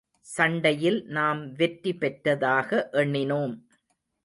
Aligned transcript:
சண்டையில் 0.27 0.97
நாம் 1.07 1.41
வெற்றி 1.53 1.93
பெற்றதாக 1.93 2.89
எண்ணினோம். 2.93 3.55